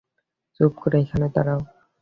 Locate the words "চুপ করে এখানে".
0.55-1.27